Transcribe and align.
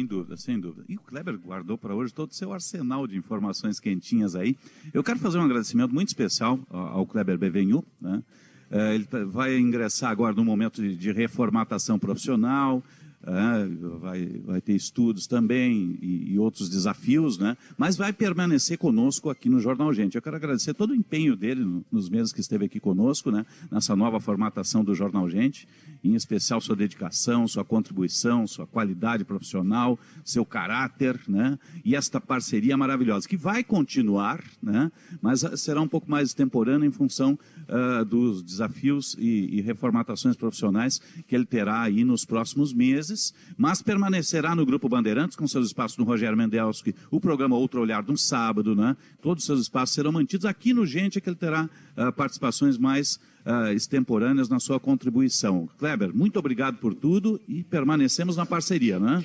Sem 0.00 0.06
dúvida, 0.06 0.36
sem 0.38 0.58
dúvida. 0.58 0.82
E 0.88 0.96
o 0.96 1.00
Kleber 1.00 1.36
guardou 1.36 1.76
para 1.76 1.94
hoje 1.94 2.10
todo 2.14 2.30
o 2.30 2.34
seu 2.34 2.54
arsenal 2.54 3.06
de 3.06 3.18
informações 3.18 3.78
quentinhas 3.78 4.34
aí. 4.34 4.56
Eu 4.94 5.04
quero 5.04 5.18
fazer 5.18 5.36
um 5.36 5.42
agradecimento 5.42 5.92
muito 5.92 6.08
especial 6.08 6.58
ao 6.70 7.04
Kleber 7.04 7.36
Bevenhu, 7.36 7.84
né? 8.00 8.22
É, 8.70 8.94
ele 8.94 9.04
tá, 9.04 9.22
vai 9.24 9.58
ingressar 9.58 10.10
agora 10.10 10.34
num 10.34 10.44
momento 10.44 10.80
de, 10.80 11.12
reformatação 11.12 11.98
profissional, 11.98 12.82
é, 13.22 13.66
vai, 13.98 14.26
vai 14.42 14.60
ter 14.62 14.74
estudos 14.74 15.26
também 15.26 15.98
e, 16.00 16.38
outros 16.38 16.70
desafios, 16.70 17.36
né? 17.36 17.56
mas 17.76 17.96
vai 17.96 18.12
permanecer 18.12 18.78
conosco 18.78 19.28
aqui 19.28 19.50
no 19.50 19.60
Jornal 19.60 19.92
Gente. 19.92 20.14
Eu 20.14 20.22
quero 20.22 20.36
agradecer 20.36 20.72
todo 20.72 20.92
o 20.92 20.94
empenho 20.94 21.36
dele 21.36 21.62
no, 21.62 21.84
nos 21.92 22.08
meses 22.08 22.32
que 22.32 22.40
esteve 22.40 22.64
aqui 22.64 22.80
conosco, 22.80 23.30
né? 23.30 23.44
nessa 23.70 23.94
nova 23.94 24.18
formatação 24.18 24.82
do 24.82 24.94
Jornal 24.94 25.28
Gente, 25.28 25.68
em 26.02 26.14
especial 26.14 26.60
sua 26.60 26.76
dedicação, 26.76 27.46
sua 27.46 27.64
contribuição, 27.64 28.46
sua 28.46 28.66
qualidade 28.66 29.24
profissional, 29.24 29.98
seu 30.24 30.44
caráter, 30.44 31.20
né? 31.28 31.58
e 31.84 31.94
esta 31.94 32.20
parceria 32.20 32.76
maravilhosa, 32.76 33.28
que 33.28 33.36
vai 33.36 33.62
continuar, 33.62 34.42
né? 34.62 34.90
mas 35.20 35.40
será 35.56 35.80
um 35.80 35.88
pouco 35.88 36.10
mais 36.10 36.34
temporânea 36.34 36.86
em 36.86 36.90
função 36.90 37.38
uh, 37.68 38.04
dos 38.04 38.42
desafios 38.42 39.16
e, 39.18 39.58
e 39.58 39.60
reformatações 39.60 40.36
profissionais 40.36 41.00
que 41.26 41.34
ele 41.34 41.46
terá 41.46 41.82
aí 41.82 42.04
nos 42.04 42.24
próximos 42.24 42.72
meses 42.72 43.34
mas 43.56 43.82
permanecerá 43.82 44.54
no 44.54 44.64
Grupo 44.64 44.88
Bandeirantes 44.88 45.36
com 45.36 45.46
seus 45.46 45.66
espaços 45.66 45.98
no 45.98 46.04
Rogério 46.04 46.36
Mendelski, 46.36 46.94
o 47.10 47.20
programa 47.20 47.56
Outro 47.56 47.80
Olhar 47.80 48.02
no 48.02 48.16
sábado, 48.16 48.74
né? 48.74 48.96
Todos 49.20 49.42
os 49.42 49.46
seus 49.46 49.60
espaços 49.60 49.94
serão 49.94 50.12
mantidos. 50.12 50.46
Aqui 50.46 50.72
no 50.72 50.86
Gente 50.86 51.18
é 51.18 51.20
que 51.20 51.28
ele 51.28 51.36
terá 51.36 51.64
uh, 51.96 52.12
participações 52.12 52.78
mais 52.78 53.20
uh, 53.46 53.72
extemporâneas 53.72 54.48
na 54.48 54.58
sua 54.58 54.80
contribuição. 54.80 55.68
Kleber, 55.78 56.14
muito 56.14 56.38
obrigado 56.38 56.78
por 56.78 56.94
tudo 56.94 57.40
e 57.48 57.62
permanecemos 57.64 58.36
na 58.36 58.46
parceria, 58.46 58.98
né? 58.98 59.24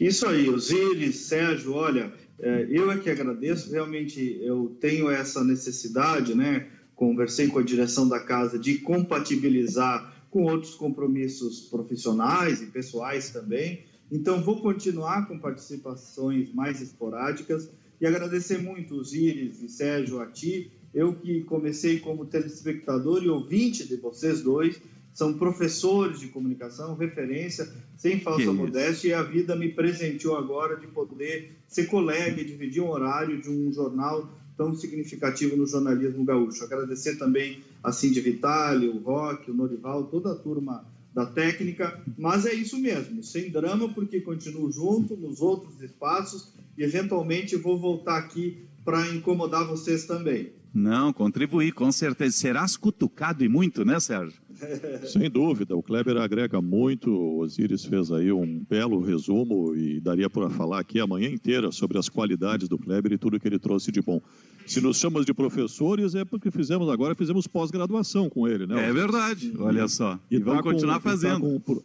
Isso 0.00 0.26
aí, 0.26 0.48
Osiris, 0.48 1.16
Sérgio, 1.16 1.72
olha, 1.72 2.12
é, 2.38 2.66
eu 2.70 2.90
é 2.90 2.98
que 2.98 3.08
agradeço, 3.08 3.70
realmente 3.70 4.38
eu 4.42 4.76
tenho 4.78 5.08
essa 5.10 5.42
necessidade, 5.42 6.34
né? 6.34 6.66
Conversei 6.94 7.48
com 7.48 7.58
a 7.58 7.62
direção 7.62 8.08
da 8.08 8.20
casa 8.20 8.58
de 8.58 8.78
compatibilizar 8.78 10.14
com 10.30 10.44
outros 10.44 10.74
compromissos 10.74 11.60
profissionais 11.60 12.60
e 12.60 12.66
pessoais 12.66 13.30
também. 13.30 13.84
Então, 14.10 14.42
vou 14.42 14.60
continuar 14.60 15.26
com 15.26 15.38
participações 15.38 16.52
mais 16.52 16.80
esporádicas 16.80 17.70
e 18.00 18.06
agradecer 18.06 18.58
muito 18.58 18.96
os 18.96 19.14
Iris 19.14 19.62
e 19.62 19.68
Sérgio 19.68 20.20
a 20.20 20.26
ti. 20.26 20.70
Eu 20.96 21.14
que 21.14 21.42
comecei 21.42 22.00
como 22.00 22.24
telespectador 22.24 23.22
e 23.22 23.28
ouvinte 23.28 23.86
de 23.86 23.96
vocês 23.96 24.40
dois, 24.40 24.80
são 25.12 25.34
professores 25.34 26.18
de 26.20 26.28
comunicação, 26.28 26.96
referência, 26.96 27.70
sem 27.98 28.18
falsa 28.20 28.50
modéstia, 28.50 29.10
e 29.10 29.12
a 29.12 29.22
vida 29.22 29.54
me 29.54 29.68
presenteou 29.68 30.38
agora 30.38 30.74
de 30.74 30.86
poder 30.86 31.52
ser 31.68 31.84
colega 31.88 32.40
e 32.40 32.46
dividir 32.46 32.82
um 32.82 32.88
horário 32.88 33.42
de 33.42 33.50
um 33.50 33.70
jornal 33.70 34.26
tão 34.56 34.74
significativo 34.74 35.54
no 35.54 35.66
jornalismo 35.66 36.24
gaúcho. 36.24 36.64
Agradecer 36.64 37.16
também 37.16 37.60
a 37.84 37.92
Cindy 37.92 38.22
Vitale, 38.22 38.88
o 38.88 38.96
Rock, 38.96 39.50
o 39.50 39.54
Norival, 39.54 40.04
toda 40.04 40.32
a 40.32 40.34
turma 40.34 40.82
da 41.12 41.26
técnica, 41.26 42.02
mas 42.16 42.46
é 42.46 42.54
isso 42.54 42.78
mesmo, 42.78 43.22
sem 43.22 43.50
drama, 43.50 43.92
porque 43.92 44.22
continuo 44.22 44.72
junto 44.72 45.14
nos 45.14 45.42
outros 45.42 45.78
espaços 45.82 46.48
e 46.76 46.82
eventualmente 46.82 47.54
vou 47.54 47.78
voltar 47.78 48.16
aqui 48.16 48.64
para 48.86 49.08
incomodar 49.08 49.66
vocês 49.66 50.04
também. 50.04 50.52
Não, 50.72 51.12
contribuir, 51.12 51.72
com 51.72 51.90
certeza. 51.90 52.36
Serás 52.36 52.76
cutucado 52.76 53.42
e 53.42 53.48
muito, 53.48 53.84
né, 53.84 53.98
Sérgio? 53.98 54.38
Sem 55.10 55.28
dúvida, 55.28 55.74
o 55.74 55.82
Kleber 55.82 56.16
agrega 56.18 56.62
muito. 56.62 57.10
O 57.10 57.40
Osiris 57.40 57.84
fez 57.84 58.12
aí 58.12 58.30
um 58.30 58.64
belo 58.68 59.00
resumo 59.00 59.74
e 59.74 59.98
daria 60.00 60.30
para 60.30 60.48
falar 60.50 60.78
aqui 60.78 61.00
a 61.00 61.06
manhã 61.06 61.28
inteira 61.28 61.72
sobre 61.72 61.98
as 61.98 62.08
qualidades 62.08 62.68
do 62.68 62.78
Kleber 62.78 63.12
e 63.12 63.18
tudo 63.18 63.40
que 63.40 63.48
ele 63.48 63.58
trouxe 63.58 63.90
de 63.90 64.00
bom. 64.00 64.20
Se 64.66 64.80
nos 64.80 64.98
chamas 64.98 65.26
de 65.26 65.34
professores, 65.34 66.14
é 66.14 66.24
porque 66.24 66.50
fizemos 66.50 66.88
agora, 66.88 67.14
fizemos 67.14 67.46
pós-graduação 67.46 68.28
com 68.28 68.46
ele, 68.46 68.66
né? 68.66 68.88
É 68.88 68.92
verdade, 68.92 69.52
olha 69.58 69.88
só. 69.88 70.18
E, 70.30 70.36
e 70.36 70.38
vamos 70.38 70.62
tá 70.62 70.70
continuar 70.70 71.00
com, 71.00 71.08
fazendo. 71.08 71.60
Tá 71.60 71.74
com, 71.74 71.82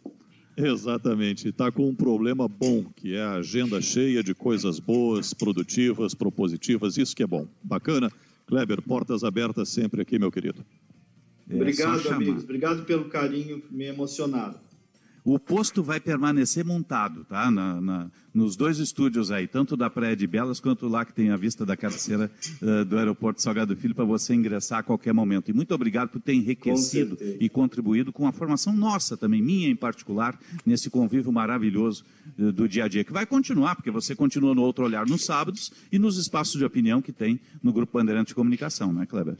Exatamente, 0.56 1.48
está 1.48 1.72
com 1.72 1.88
um 1.88 1.94
problema 1.94 2.46
bom, 2.46 2.84
que 2.96 3.14
é 3.14 3.22
a 3.22 3.34
agenda 3.34 3.80
cheia 3.80 4.22
de 4.22 4.34
coisas 4.34 4.78
boas, 4.78 5.32
produtivas, 5.32 6.14
propositivas, 6.14 6.98
isso 6.98 7.16
que 7.16 7.22
é 7.22 7.26
bom. 7.26 7.46
Bacana? 7.62 8.10
Kleber, 8.46 8.82
portas 8.82 9.24
abertas 9.24 9.70
sempre 9.70 10.02
aqui, 10.02 10.18
meu 10.18 10.30
querido. 10.30 10.64
É, 11.48 11.54
Obrigado, 11.54 12.08
amigos. 12.10 12.44
Obrigado 12.44 12.84
pelo 12.84 13.06
carinho, 13.06 13.62
me 13.70 13.84
emocionado. 13.84 14.58
O 15.24 15.38
posto 15.38 15.84
vai 15.84 16.00
permanecer 16.00 16.64
montado, 16.64 17.24
tá? 17.24 17.48
Na, 17.48 17.80
na, 17.80 18.10
nos 18.34 18.56
dois 18.56 18.78
estúdios 18.78 19.30
aí, 19.30 19.46
tanto 19.46 19.76
da 19.76 19.88
Praia 19.88 20.16
de 20.16 20.26
Belas 20.26 20.58
quanto 20.58 20.88
lá 20.88 21.04
que 21.04 21.12
tem 21.12 21.30
a 21.30 21.36
vista 21.36 21.64
da 21.64 21.76
cabeceira 21.76 22.28
uh, 22.60 22.84
do 22.84 22.98
aeroporto 22.98 23.40
Salgado 23.40 23.76
Filho, 23.76 23.94
para 23.94 24.04
você 24.04 24.34
ingressar 24.34 24.80
a 24.80 24.82
qualquer 24.82 25.14
momento. 25.14 25.48
E 25.48 25.54
muito 25.54 25.72
obrigado 25.72 26.08
por 26.08 26.20
ter 26.20 26.34
enriquecido 26.34 27.16
e 27.38 27.48
contribuído 27.48 28.12
com 28.12 28.26
a 28.26 28.32
formação 28.32 28.72
nossa 28.72 29.16
também, 29.16 29.40
minha 29.40 29.68
em 29.68 29.76
particular, 29.76 30.36
nesse 30.66 30.90
convívio 30.90 31.30
maravilhoso 31.30 32.04
uh, 32.36 32.50
do 32.50 32.68
dia 32.68 32.86
a 32.86 32.88
dia, 32.88 33.04
que 33.04 33.12
vai 33.12 33.24
continuar, 33.24 33.76
porque 33.76 33.92
você 33.92 34.16
continua 34.16 34.56
no 34.56 34.62
Outro 34.62 34.84
Olhar 34.84 35.06
nos 35.06 35.24
sábados 35.24 35.70
e 35.92 36.00
nos 36.00 36.18
espaços 36.18 36.58
de 36.58 36.64
opinião 36.64 37.00
que 37.00 37.12
tem 37.12 37.38
no 37.62 37.72
Grupo 37.72 37.96
Bandeirante 37.96 38.28
de 38.28 38.34
Comunicação, 38.34 38.92
né, 38.92 39.06
Kleber? 39.06 39.36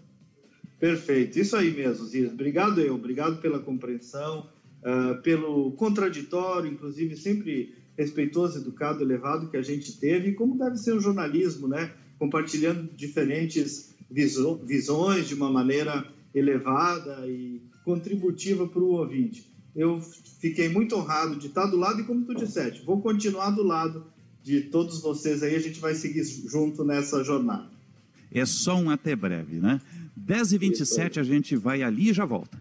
Perfeito, 0.79 1.41
isso 1.41 1.57
aí 1.57 1.73
mesmo, 1.73 2.07
Zias. 2.07 2.33
Obrigado 2.33 2.81
eu, 2.81 2.95
obrigado 2.95 3.41
pela 3.41 3.59
compreensão 3.59 4.47
uh, 4.83 5.21
pelo 5.23 5.73
contraditório, 5.73 6.71
inclusive 6.71 7.17
sempre 7.17 7.75
respeitoso, 7.97 8.59
educado, 8.59 9.03
elevado 9.03 9.49
que 9.49 9.57
a 9.57 9.63
gente 9.63 9.99
teve, 9.99 10.31
e 10.31 10.35
como 10.35 10.59
deve 10.59 10.77
ser 10.77 10.95
o 10.95 11.01
jornalismo, 11.01 11.69
né? 11.69 11.93
Compartilhando 12.19 12.91
diferentes 12.95 13.95
viso 14.11 14.61
visões 14.65 15.29
de 15.29 15.35
uma 15.35 15.51
maneira 15.51 16.07
elevada 16.35 17.27
e 17.27 17.61
contributiva 17.85 18.67
para 18.67 18.81
o 18.81 18.93
ouvinte. 18.93 19.51
Eu 19.75 20.01
fiquei 20.41 20.69
muito 20.69 20.95
honrado 20.97 21.37
de 21.37 21.47
estar 21.47 21.67
do 21.67 21.77
lado 21.77 22.01
e, 22.01 22.05
como 22.05 22.25
tu 22.25 22.35
disseste, 22.35 22.85
vou 22.85 23.01
continuar 23.01 23.51
do 23.51 23.63
lado 23.63 24.05
de 24.43 24.63
todos 24.63 25.01
vocês 25.01 25.43
aí, 25.43 25.55
a 25.55 25.61
gente 25.61 25.81
vai 25.81 25.95
seguir 25.95 26.25
junto 26.25 26.85
nessa 26.85 27.23
jornada. 27.23 27.71
É 28.31 28.45
só 28.45 28.77
um 28.77 28.91
até 28.91 29.15
breve, 29.15 29.57
né? 29.57 29.81
10h27 30.19 31.19
a 31.19 31.23
gente 31.23 31.57
vai 31.57 31.83
ali 31.83 32.11
e 32.11 32.13
já 32.13 32.25
volta. 32.25 32.61